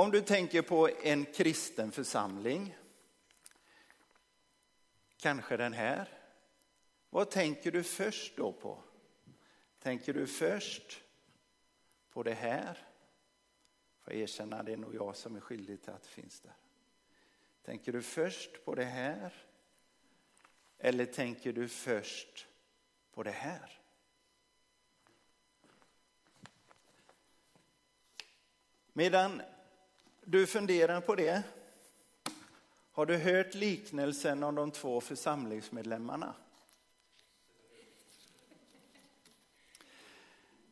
[0.00, 2.76] Om du tänker på en kristen församling,
[5.16, 6.08] kanske den här.
[7.10, 8.82] Vad tänker du först då på?
[9.78, 11.02] Tänker du först
[12.10, 12.78] på det här?
[14.00, 16.56] Får jag erkänna, det är nog jag som är skyldig till att det finns där.
[17.62, 19.34] Tänker du först på det här?
[20.78, 22.46] Eller tänker du först
[23.12, 23.80] på det här?
[28.92, 29.42] Medan
[30.30, 31.42] du funderar på det,
[32.92, 36.34] har du hört liknelsen om de två församlingsmedlemmarna?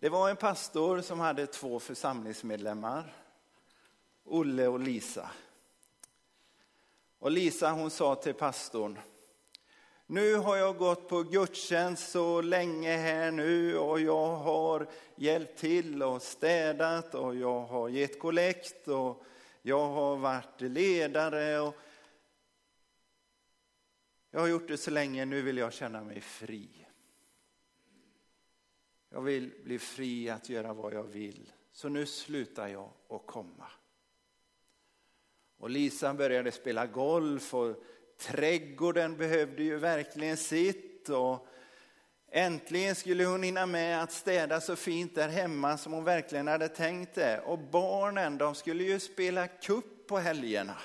[0.00, 3.14] Det var en pastor som hade två församlingsmedlemmar,
[4.24, 5.30] Olle och Lisa.
[7.18, 8.98] Och Lisa hon sa till pastorn,
[10.06, 16.02] nu har jag gått på gudstjänst så länge här nu och jag har hjälpt till
[16.02, 19.24] och städat och jag har gett kollekt och
[19.62, 21.76] jag har varit ledare och
[24.30, 26.86] jag har gjort det så länge, nu vill jag känna mig fri.
[29.10, 33.70] Jag vill bli fri att göra vad jag vill, så nu slutar jag att komma.
[35.58, 37.76] Och Lisa började spela golf och
[38.16, 41.08] trädgården behövde ju verkligen sitt.
[41.08, 41.46] Och
[42.30, 46.68] äntligen skulle hon hinna med att städa så fint där hemma som hon verkligen hade
[46.68, 47.40] tänkt det.
[47.40, 50.76] Och barnen de skulle ju spela kupp på helgerna.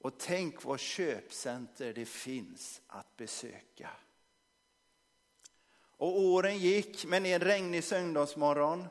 [0.00, 3.90] Och tänk vad köpcenter det finns att besöka.
[5.96, 8.86] Och åren gick, men en regnig söndagsmorgon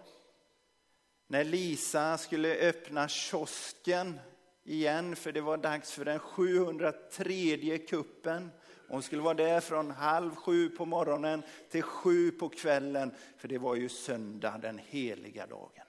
[1.28, 4.20] när Lisa skulle öppna kiosken
[4.64, 8.52] igen, för det var dags för den 703 kuppen.
[8.92, 13.58] Hon skulle vara där från halv sju på morgonen till sju på kvällen, för det
[13.58, 15.86] var ju söndag, den heliga dagen.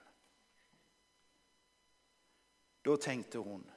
[2.81, 3.71] Då tänkte hon,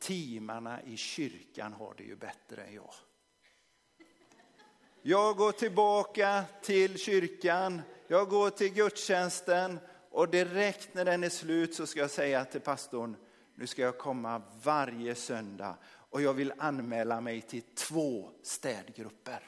[0.00, 2.94] timarna i kyrkan har det ju bättre än jag.
[5.02, 9.78] Jag går tillbaka till kyrkan, jag går till gudstjänsten
[10.10, 13.16] och direkt när den är slut så ska jag säga till pastorn,
[13.58, 19.42] nu ska jag komma varje söndag och jag vill anmäla mig till två städgrupper.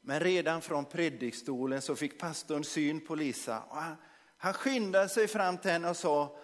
[0.00, 3.60] Men redan från predikstolen så fick pastorn syn på Lisa.
[3.60, 3.96] Och han,
[4.36, 6.36] han skyndade sig fram till henne och sa,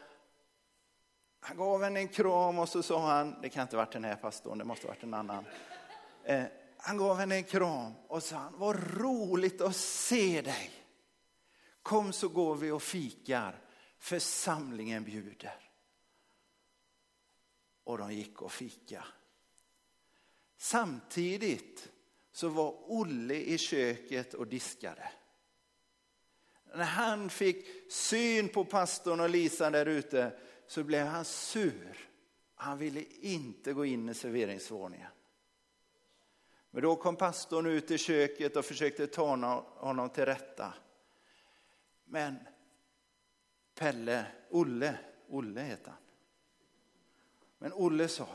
[1.41, 4.17] han gav henne en kram och så sa han, det kan inte varit den här
[4.17, 5.45] pastorn, det måste varit en annan.
[6.25, 6.43] Eh,
[6.77, 10.80] han gav henne en kram och sa, vad roligt att se dig.
[11.83, 13.65] Kom så går vi och fikar,
[13.99, 15.71] församlingen bjuder.
[17.85, 19.05] Och de gick och fika.
[20.57, 21.89] Samtidigt
[22.33, 25.13] så var Olle i köket och diskade.
[26.75, 32.09] När han fick syn på pastorn och Lisa där ute så blev han sur.
[32.55, 35.11] Han ville inte gå in i serveringsvåningen.
[36.71, 39.27] Men då kom pastorn ut i köket och försökte ta
[39.77, 40.75] honom till rätta.
[42.10, 42.37] Men
[43.75, 44.98] Pelle, Olle,
[45.28, 46.00] Olle heter han.
[47.59, 48.28] Men Olle sa,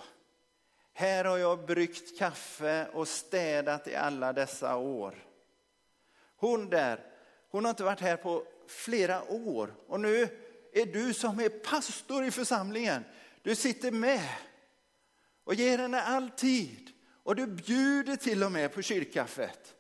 [0.93, 5.15] här har jag bryggt kaffe och städat i alla dessa år.
[6.35, 6.99] Hon där,
[7.49, 10.27] hon har inte varit här på flera år och nu
[10.73, 13.03] är du som är pastor i församlingen.
[13.41, 14.29] Du sitter med
[15.43, 16.91] och ger henne all tid
[17.23, 19.75] och du bjuder till och med på kyrkkaffet.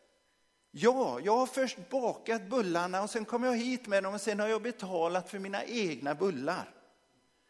[0.77, 4.39] Ja, jag har först bakat bullarna och sen kom jag hit med dem och sen
[4.39, 6.73] har jag betalat för mina egna bullar.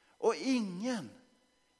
[0.07, 1.09] Och ingen,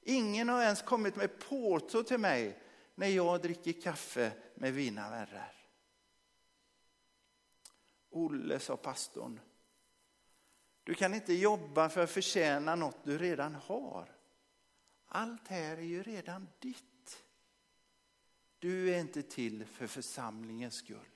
[0.02, 2.62] ingen har ens kommit med porto till mig
[2.94, 5.52] när jag dricker kaffe med mina vänner.
[8.10, 9.40] Olle, sa pastorn,
[10.84, 14.16] du kan inte jobba för att förtjäna något du redan har.
[15.06, 17.24] Allt här är ju redan ditt.
[18.58, 21.15] Du är inte till för församlingens skull.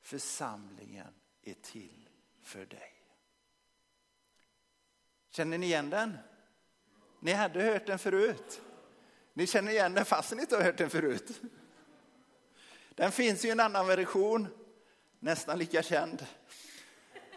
[0.00, 2.08] Församlingen är till
[2.42, 2.92] för dig.
[5.30, 6.18] Känner ni igen den?
[7.20, 8.60] Ni hade hört den förut.
[9.32, 11.40] Ni känner igen den fast ni inte har hört den förut.
[12.94, 14.48] Den finns i en annan version,
[15.18, 16.26] nästan lika känd.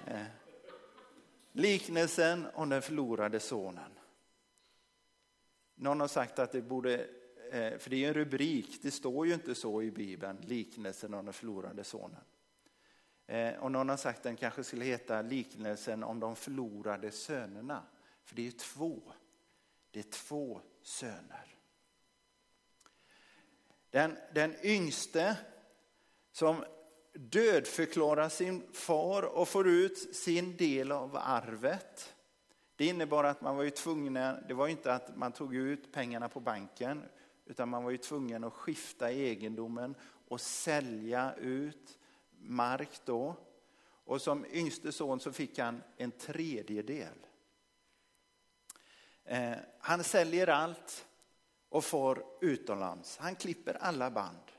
[0.07, 0.23] Eh,
[1.51, 3.91] liknelsen om den förlorade sonen.
[5.75, 7.07] Någon har sagt att det borde,
[7.51, 11.25] eh, för det är en rubrik, det står ju inte så i Bibeln, liknelsen om
[11.25, 12.23] den förlorade sonen.
[13.27, 17.83] Eh, och någon har sagt att den kanske skulle heta liknelsen om de förlorade sönerna.
[18.23, 19.01] För det är ju två.
[19.91, 21.55] Det är två söner.
[23.89, 25.37] Den, den yngste
[26.31, 26.63] som
[27.13, 32.15] dödförklarar sin far och får ut sin del av arvet.
[32.75, 34.13] Det innebar att man var ju tvungen,
[34.47, 37.03] det var inte att man tog ut pengarna på banken,
[37.45, 39.95] utan man var ju tvungen att skifta egendomen
[40.27, 41.99] och sälja ut
[42.43, 43.35] mark då.
[44.05, 47.25] Och som yngste son så fick han en tredjedel.
[49.25, 51.05] Eh, han säljer allt
[51.69, 53.17] och får utomlands.
[53.17, 54.51] Han klipper alla band.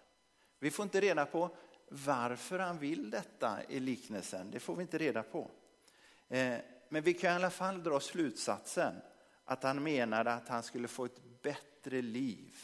[0.59, 1.57] Vi får inte reda på
[1.89, 4.51] varför han vill detta i liknelsen.
[4.51, 5.51] Det får vi inte reda på.
[6.29, 6.59] Eh,
[6.89, 8.95] men vi kan i alla fall dra slutsatsen
[9.45, 12.55] att han menade att han skulle få ett bättre liv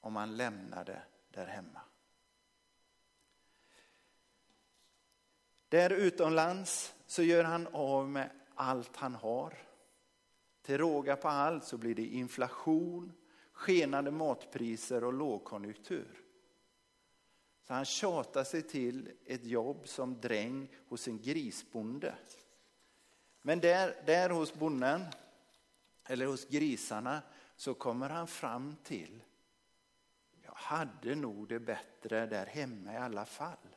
[0.00, 1.80] om han lämnade där hemma.
[5.68, 9.54] Där utomlands så gör han av med allt han har.
[10.62, 13.12] Till råga på allt så blir det inflation,
[13.52, 16.22] skenande matpriser och lågkonjunktur.
[17.62, 22.14] Så han tjatar sig till ett jobb som dräng hos en grisbonde.
[23.42, 25.04] Men där, där hos bonden,
[26.04, 27.22] eller hos grisarna,
[27.56, 29.22] så kommer han fram till,
[30.42, 33.75] jag hade nog det bättre där hemma i alla fall.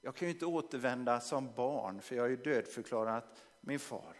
[0.00, 4.16] Jag kan ju inte återvända som barn för jag har ju dödförklarat min far.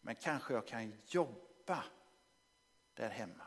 [0.00, 1.84] Men kanske jag kan jobba
[2.94, 3.44] där hemma.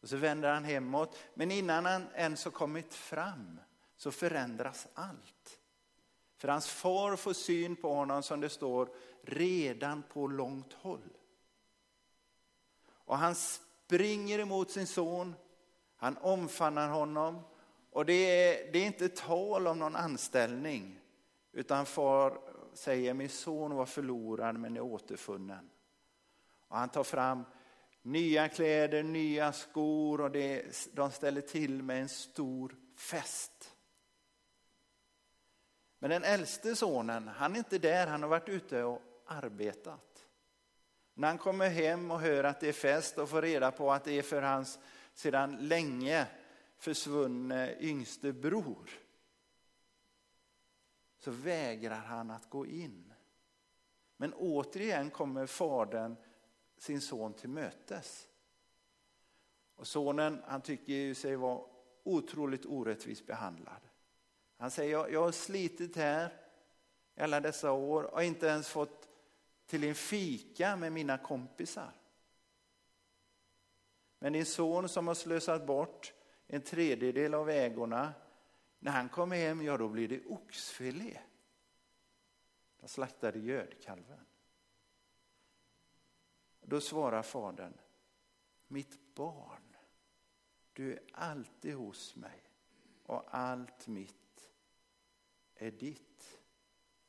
[0.00, 3.60] Och så vänder han hemåt, men innan han ens har kommit fram
[3.96, 5.60] så förändras allt.
[6.36, 8.88] För hans far får syn på honom som det står
[9.22, 11.16] redan på långt håll.
[12.88, 15.34] Och han springer emot sin son,
[15.96, 17.42] han omfamnar honom
[17.96, 21.00] och det är, det är inte tal om någon anställning
[21.52, 22.38] utan far
[22.74, 25.70] säger min son var förlorad men är återfunnen.
[26.68, 27.44] Och han tar fram
[28.02, 33.74] nya kläder, nya skor och det, de ställer till med en stor fest.
[35.98, 40.26] Men den äldste sonen, han är inte där, han har varit ute och arbetat.
[41.14, 44.04] När han kommer hem och hör att det är fest och får reda på att
[44.04, 44.78] det är för hans
[45.14, 46.26] sedan länge
[46.76, 48.90] försvunne yngste bror
[51.18, 53.12] så vägrar han att gå in.
[54.16, 56.16] Men återigen kommer fadern
[56.78, 58.28] sin son till mötes.
[59.76, 61.64] Och sonen han tycker sig vara
[62.02, 63.80] otroligt orättvist behandlad.
[64.56, 66.32] Han säger, jag, jag har slitit här
[67.14, 69.08] i alla dessa år och inte ens fått
[69.66, 71.92] till en fika med mina kompisar.
[74.18, 76.12] Men din son som har slösat bort
[76.46, 78.14] en tredjedel av ägorna,
[78.78, 81.18] när han kom hem, ja då blir det oxfilé.
[82.80, 84.26] De slaktade gödkalven.
[86.60, 87.74] Då svarar fadern,
[88.68, 89.76] mitt barn,
[90.72, 92.42] du är alltid hos mig
[93.02, 94.50] och allt mitt
[95.54, 96.40] är ditt.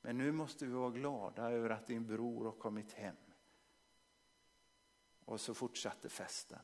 [0.02, 3.16] Men nu måste vi vara glada över att din bror har kommit hem.
[5.26, 6.60] Och så fortsatte festen.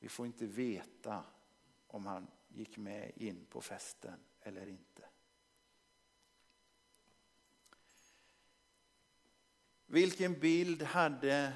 [0.00, 1.24] Vi får inte veta
[1.86, 5.08] om han gick med in på festen eller inte.
[9.86, 11.52] Vilken bild hade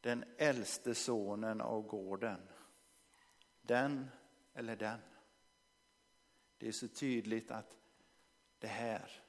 [0.00, 2.48] den äldste sonen av gården?
[3.62, 4.10] Den
[4.54, 5.00] eller den?
[6.58, 7.76] Det är så tydligt att
[8.58, 9.22] det här,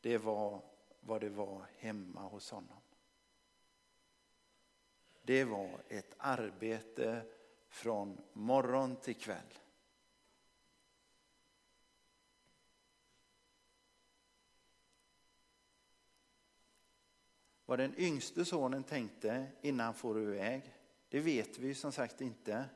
[0.00, 0.62] det var
[1.00, 2.79] vad det var hemma hos honom.
[5.22, 7.26] Det var ett arbete
[7.68, 9.58] från morgon till kväll.
[17.64, 20.74] Vad den yngste sonen tänkte innan han for iväg,
[21.08, 22.68] det vet vi som sagt inte.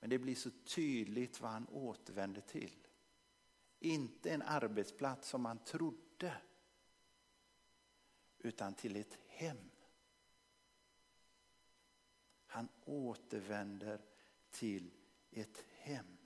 [0.00, 2.86] Men det blir så tydligt vad han återvände till.
[3.80, 6.34] Inte en arbetsplats som han trodde,
[8.38, 9.70] utan till ett hem.
[12.54, 14.00] Han återvänder
[14.50, 14.90] till
[15.30, 16.16] ett hem.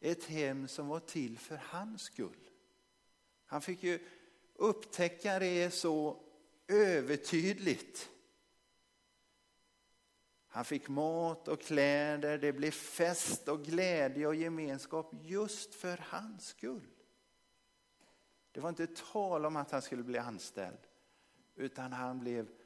[0.00, 2.50] Ett hem som var till för hans skull.
[3.44, 4.06] Han fick ju
[4.54, 6.22] upptäcka det så
[6.68, 8.10] övertydligt.
[10.46, 16.46] Han fick mat och kläder, det blev fest och glädje och gemenskap just för hans
[16.46, 16.86] skull.
[18.52, 20.86] Det var inte tal om att han skulle bli anställd,
[21.54, 22.59] utan han blev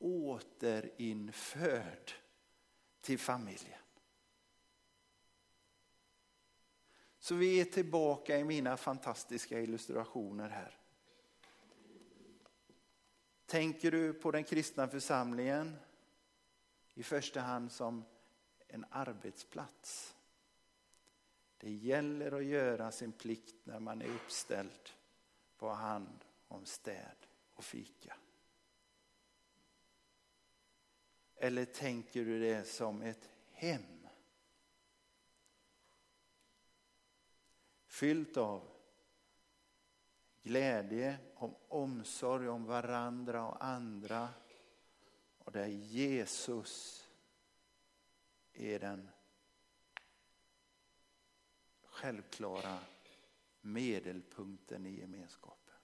[0.00, 2.12] återinförd
[3.00, 3.78] till familjen.
[7.18, 10.78] Så vi är tillbaka i mina fantastiska illustrationer här.
[13.46, 15.76] Tänker du på den kristna församlingen
[16.94, 18.04] i första hand som
[18.68, 20.16] en arbetsplats?
[21.56, 24.90] Det gäller att göra sin plikt när man är uppställd
[25.56, 27.16] på hand om städ
[27.54, 28.16] och fika.
[31.42, 34.06] Eller tänker du det som ett hem?
[37.86, 38.68] Fyllt av
[40.42, 44.28] glädje, om omsorg om varandra och andra
[45.38, 47.06] och där Jesus
[48.52, 49.10] är den
[51.82, 52.78] självklara
[53.60, 55.76] medelpunkten i gemenskapen.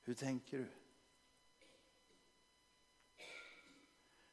[0.00, 0.79] Hur tänker du?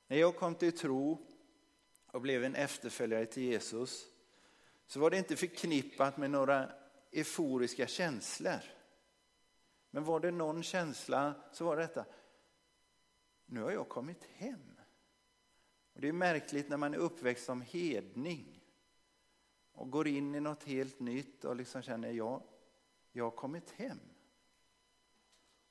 [0.07, 1.27] När jag kom till tro
[2.11, 4.05] och blev en efterföljare till Jesus
[4.85, 6.71] så var det inte förknippat med några
[7.11, 8.59] euforiska känslor.
[9.89, 12.05] Men var det någon känsla så var det detta,
[13.45, 14.79] nu har jag kommit hem.
[15.93, 18.63] Och Det är märkligt när man är uppväxt som hedning
[19.71, 22.43] och går in i något helt nytt och liksom känner jag,
[23.11, 23.99] jag har kommit hem.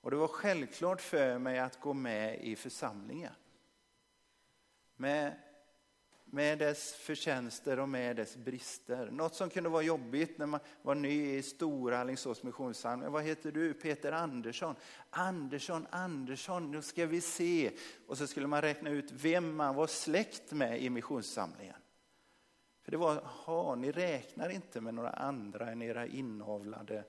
[0.00, 3.32] Och det var självklart för mig att gå med i församlingen.
[4.96, 5.36] Med
[6.30, 9.10] med dess förtjänster och med dess brister.
[9.10, 13.12] Något som kunde vara jobbigt när man var ny i Stora Alingsås missionssamling.
[13.12, 13.74] Vad heter du?
[13.74, 14.74] Peter Andersson.
[15.10, 17.70] Andersson, Andersson, nu ska vi se.
[18.06, 21.76] Och så skulle man räkna ut vem man var släkt med i missionssamlingen.
[22.82, 27.04] För det var, ha, ni räknar inte med några andra än era inavlade,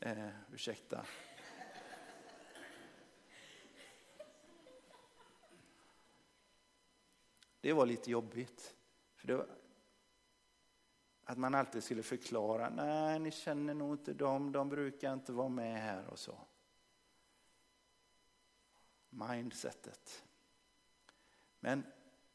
[0.00, 1.00] eh, ursäkta,
[7.68, 8.76] Det var lite jobbigt.
[9.14, 9.46] För det var,
[11.24, 15.48] att man alltid skulle förklara, nej ni känner nog inte dem, de brukar inte vara
[15.48, 16.38] med här och så.
[19.10, 20.24] Mindsetet.
[21.60, 21.86] Men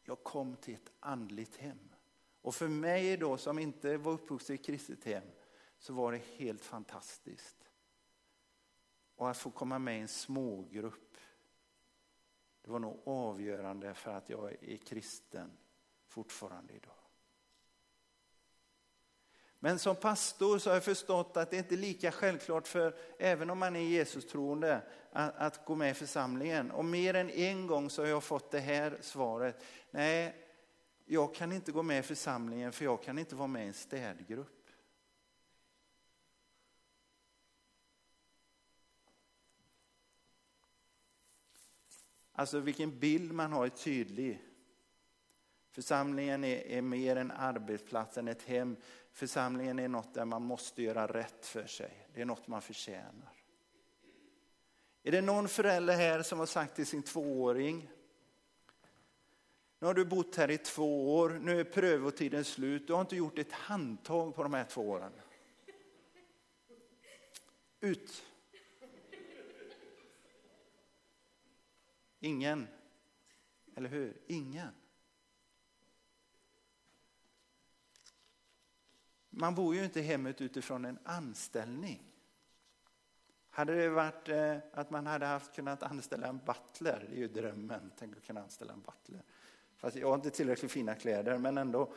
[0.03, 1.89] jag kom till ett andligt hem.
[2.41, 5.27] Och för mig då som inte var uppvuxen i ett kristet hem
[5.79, 7.69] så var det helt fantastiskt.
[9.15, 11.12] Och att få komma med i en smågrupp
[12.63, 15.51] det var nog avgörande för att jag är kristen
[16.07, 16.93] fortfarande idag.
[19.59, 23.49] Men som pastor så har jag förstått att det inte är lika självklart för, även
[23.49, 26.71] om man är Jesus troende, att, att gå med i församlingen.
[26.71, 29.63] Och mer än en gång så har jag fått det här svaret.
[29.91, 30.35] Nej,
[31.05, 33.73] jag kan inte gå med i församlingen för jag kan inte vara med i en
[33.73, 34.62] städgrupp.
[42.33, 44.41] Alltså vilken bild man har är tydlig.
[45.69, 48.75] Församlingen är, är mer en arbetsplats än ett hem.
[49.11, 52.07] Församlingen är något där man måste göra rätt för sig.
[52.13, 53.33] Det är något man förtjänar.
[55.03, 57.89] Är det någon förälder här som har sagt till sin tvååring
[59.83, 63.15] nu har du bott här i två år, nu är prövotiden slut, du har inte
[63.15, 65.11] gjort ett handtag på de här två åren.
[67.79, 68.23] Ut!
[72.23, 72.67] Ingen.
[73.75, 74.17] Eller hur?
[74.27, 74.71] Ingen.
[79.29, 82.01] Man bor ju inte i hemmet utifrån en anställning.
[83.49, 87.27] Hade det varit eh, att man hade haft kunnat anställa en butler, det är ju
[87.27, 89.23] drömmen, tänk att kunna anställa en butler.
[89.75, 91.93] Fast jag har inte tillräckligt fina kläder, men ändå.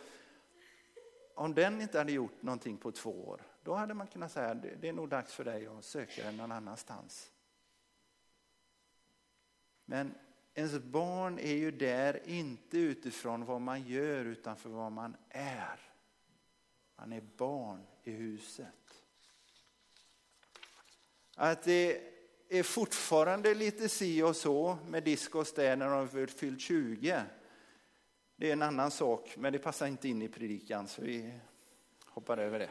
[1.35, 4.89] Om den inte hade gjort någonting på två år, då hade man kunnat säga det
[4.89, 7.33] är nog dags för dig att söka dig någon annanstans.
[9.87, 10.15] Men
[10.55, 15.81] ens barn är ju där inte utifrån vad man gör utan för vad man är.
[16.97, 19.05] Man är barn i huset.
[21.37, 22.01] Att det
[22.49, 27.23] är fortfarande lite si och så med disk och städ när de har fyllt 20.
[28.37, 31.33] Det är en annan sak, men det passar inte in i predikan så vi
[32.05, 32.71] hoppar över det.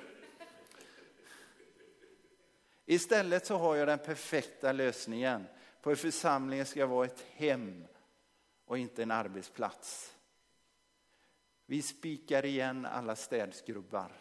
[2.86, 5.46] Istället så har jag den perfekta lösningen
[5.86, 7.86] på hur församlingen ska vara ett hem
[8.66, 10.16] och inte en arbetsplats.
[11.66, 14.12] Vi spikar igen alla städskrubbar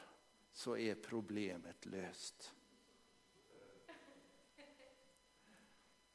[0.52, 2.54] så är problemet löst.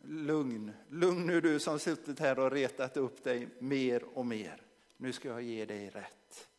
[0.01, 4.61] Lugn, lugn nu du som suttit här och retat upp dig mer och mer.
[4.97, 6.49] Nu ska jag ge dig rätt.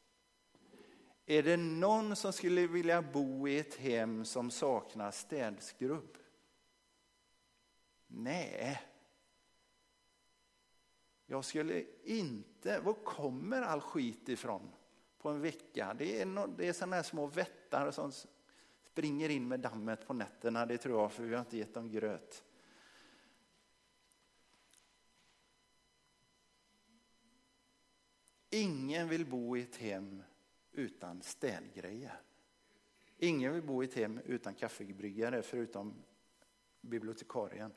[1.27, 6.20] Är det någon som skulle vilja bo i ett hem som saknar städskrubb?
[8.11, 8.83] Nej.
[11.27, 14.71] Jag skulle inte, var kommer all skit ifrån
[15.19, 15.95] på en vecka?
[15.99, 18.13] Det är, no, det är sådana här små vättar som
[18.93, 21.91] springer in med dammet på nätterna, det tror jag, för vi har inte gett dem
[21.91, 22.45] gröt.
[28.51, 30.23] Ingen vill bo i ett hem
[30.73, 32.21] utan städgrejer.
[33.19, 35.95] Ingen vill bo i ett hem utan kaffebryggare förutom
[36.81, 37.73] bibliotekarien.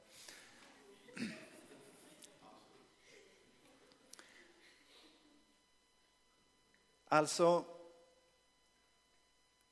[7.06, 7.66] Alltså,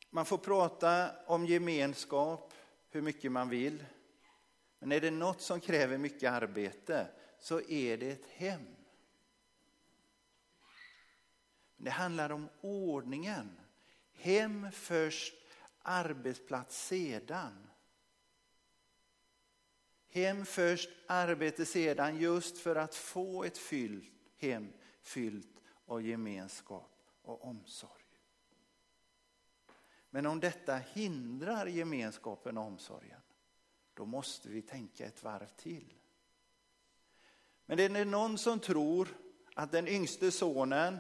[0.10, 2.54] man får prata om gemenskap
[2.90, 3.86] hur mycket man vill.
[4.80, 7.08] Men är det något som kräver mycket arbete
[7.40, 8.76] så är det ett hem.
[11.78, 13.60] Det handlar om ordningen.
[14.14, 15.34] Hem först,
[15.82, 17.71] arbetsplats sedan.
[20.12, 26.92] Hem först, arbete sedan, just för att få ett fyllt hem fyllt av gemenskap
[27.22, 28.04] och omsorg.
[30.10, 33.22] Men om detta hindrar gemenskapen och omsorgen,
[33.94, 35.94] då måste vi tänka ett varv till.
[37.66, 39.08] Men det är någon som tror
[39.56, 40.98] att den yngste sonen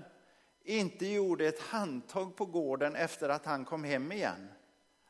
[0.63, 4.48] inte gjorde ett handtag på gården efter att han kom hem igen.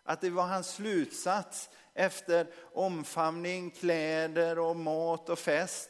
[0.04, 5.90] Att det var hans slutsats efter omfamning, kläder och mat och fest.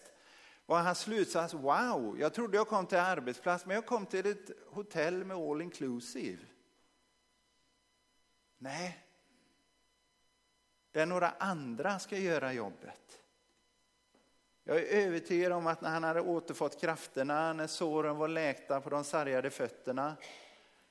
[0.65, 4.51] Var hans slutsats, wow, jag trodde jag kom till arbetsplats men jag kom till ett
[4.70, 6.41] hotell med all inclusive.
[8.58, 9.05] Nej,
[10.91, 13.22] där några andra ska göra jobbet.
[14.63, 18.89] Jag är övertygad om att när han hade återfått krafterna, när såren var läkta på
[18.89, 20.15] de sargade fötterna,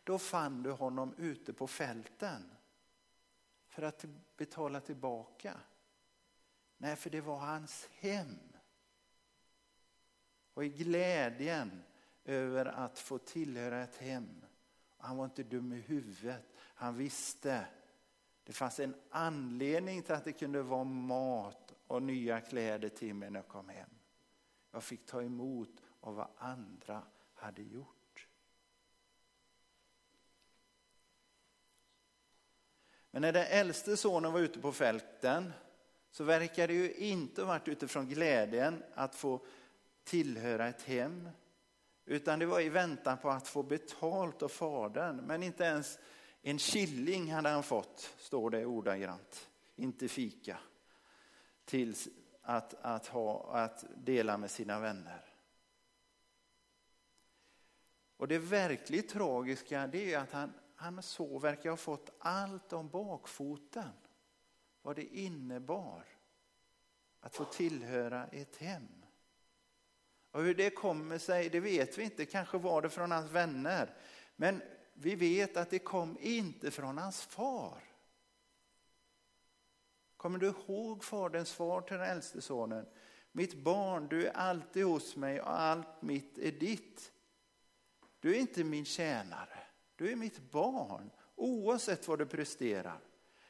[0.04, 2.50] då fann du honom ute på fälten
[3.70, 4.04] för att
[4.36, 5.60] betala tillbaka.
[6.76, 8.38] Nej, för det var hans hem.
[10.54, 11.82] Och i glädjen
[12.24, 14.44] över att få tillhöra ett hem.
[14.98, 16.44] Han var inte dum i huvudet.
[16.56, 17.66] Han visste.
[18.44, 23.30] Det fanns en anledning till att det kunde vara mat och nya kläder till mig
[23.30, 23.90] när jag kom hem.
[24.70, 27.02] Jag fick ta emot av vad andra
[27.34, 28.00] hade gjort.
[33.10, 35.52] Men när den äldste sonen var ute på fälten
[36.10, 39.46] så verkar det ju inte ha varit utifrån glädjen att få
[40.04, 41.28] tillhöra ett hem.
[42.04, 45.16] Utan det var i väntan på att få betalt av fadern.
[45.16, 45.99] Men inte ens
[46.42, 49.50] en killing hade han fått, står det ordagrant.
[49.76, 50.58] Inte fika.
[51.64, 51.94] Till
[52.42, 55.25] att, att, ha, att dela med sina vänner.
[58.16, 62.88] Och det verkligt tragiska det är att han, han så verkar ha fått allt om
[62.88, 63.90] bakfoten.
[64.82, 66.04] Vad det innebar
[67.21, 69.04] att få tillhöra ett hem.
[70.30, 72.26] Och hur det kommer sig, det vet vi inte.
[72.26, 73.95] Kanske var det från hans vänner.
[74.36, 74.62] Men
[74.95, 77.82] vi vet att det kom inte från hans far.
[80.16, 82.86] Kommer du ihåg faderns svar till den äldste sonen?
[83.32, 87.12] Mitt barn, du är alltid hos mig och allt mitt är ditt.
[88.21, 89.59] Du är inte min tjänare,
[90.00, 93.00] du är mitt barn oavsett vad du presterar.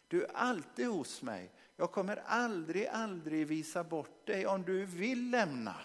[0.08, 1.52] Du är alltid hos mig.
[1.76, 4.46] Jag kommer aldrig, aldrig visa bort dig.
[4.46, 5.76] Om du vill lämna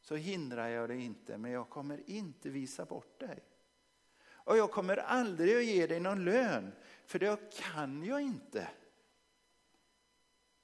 [0.00, 3.38] så hindrar jag dig inte, men jag kommer inte visa bort dig.
[4.26, 6.72] Och jag kommer aldrig att ge dig någon lön,
[7.06, 8.68] för det kan jag inte.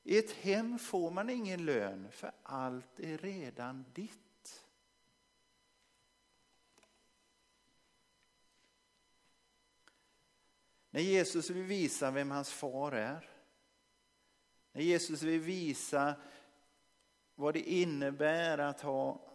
[0.02, 4.29] I ett hem får man ingen lön, för allt är redan ditt.
[10.90, 13.30] När Jesus vill visa vem hans far är,
[14.72, 16.14] när Jesus vill visa
[17.34, 19.30] vad det innebär att ha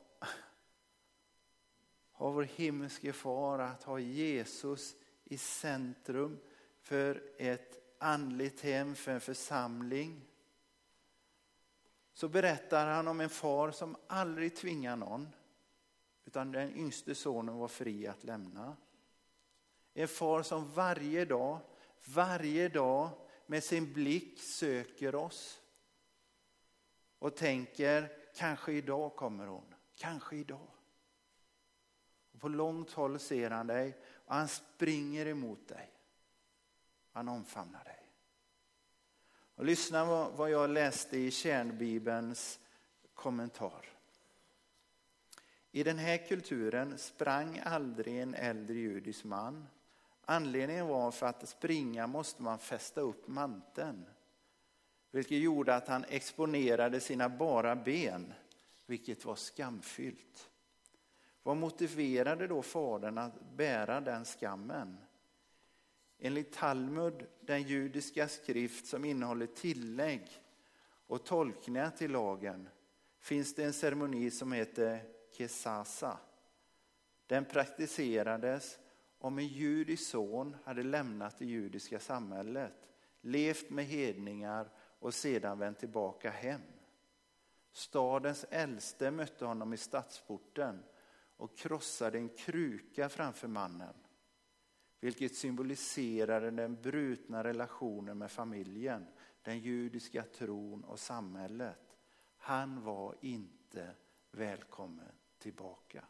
[2.15, 6.39] ha vår himmelske far, att ha Jesus i centrum
[6.82, 10.22] för ett andligt hem, för en församling.
[12.13, 15.30] Så berättar han om en far som aldrig tvingar någon,
[16.26, 18.78] utan den yngste sonen var fri att lämna.
[19.97, 21.60] En far som varje dag,
[22.05, 23.10] varje dag
[23.45, 25.62] med sin blick söker oss
[27.19, 30.67] och tänker, kanske idag kommer hon, kanske idag.
[32.31, 35.91] Och på långt håll ser han dig och han springer emot dig.
[37.12, 38.10] Han omfamnar dig.
[39.55, 42.60] Och lyssna vad jag läste i kärnbibelns
[43.13, 43.89] kommentar.
[45.71, 49.67] I den här kulturen sprang aldrig en äldre judisk man.
[50.26, 54.06] Anledningen var för att springa måste man fästa upp manteln.
[55.12, 58.34] Vilket gjorde att han exponerade sina bara ben,
[58.86, 60.50] vilket var skamfyllt.
[61.44, 64.98] Vad motiverade då fadern att bära den skammen?
[66.20, 70.30] Enligt Talmud, den judiska skrift som innehåller tillägg
[71.08, 72.70] och tolkningar till lagen,
[73.20, 75.00] finns det en ceremoni som heter
[75.38, 76.18] kesasa.
[77.28, 78.80] Den praktiserades
[79.26, 82.74] om en judisk son hade lämnat det judiska samhället,
[83.22, 86.62] levt med hedningar och sedan vänt tillbaka hem.
[87.72, 90.84] Stadens äldste mötte honom i stadsporten
[91.38, 93.94] och krossade en kruka framför mannen,
[95.00, 99.08] vilket symboliserade den brutna relationen med familjen,
[99.42, 101.98] den judiska tron och samhället.
[102.38, 103.96] Han var inte
[104.32, 106.04] välkommen tillbaka.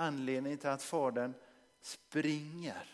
[0.00, 1.34] Anledningen till att fadern
[1.80, 2.88] springer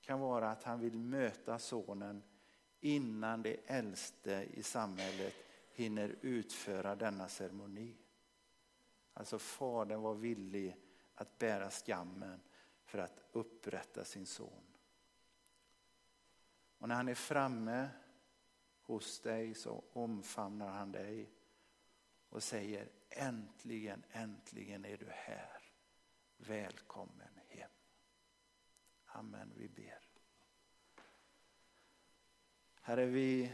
[0.00, 2.22] kan vara att han vill möta sonen
[2.80, 5.34] innan det äldste i samhället
[5.72, 7.96] hinner utföra denna ceremoni.
[9.14, 10.76] Alltså fadern var villig
[11.14, 12.40] att bära skammen
[12.84, 14.64] för att upprätta sin son.
[16.78, 17.88] Och när han är framme
[18.82, 21.30] hos dig så omfamnar han dig
[22.28, 25.62] och säger äntligen, äntligen är du här.
[26.36, 27.70] Välkommen hem.
[29.06, 30.00] Amen, vi ber.
[32.80, 33.52] Herre, vi,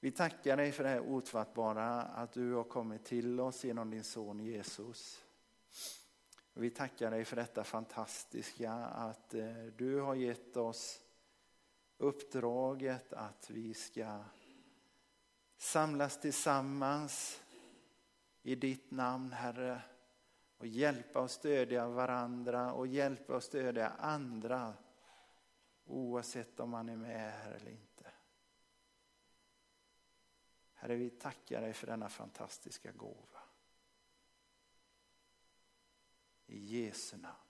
[0.00, 4.04] vi tackar dig för det här ofattbara att du har kommit till oss genom din
[4.04, 5.24] son Jesus.
[6.54, 11.00] Vi tackar dig för detta fantastiska att eh, du har gett oss
[11.98, 14.24] uppdraget att vi ska
[15.58, 17.40] samlas tillsammans
[18.46, 19.82] i ditt namn Herre
[20.56, 24.74] och hjälpa och stödja varandra och hjälpa och stödja andra
[25.84, 28.12] oavsett om man är med här eller inte.
[30.74, 33.42] Herre, vi tackar dig för denna fantastiska gåva.
[36.46, 37.45] I Jesu namn.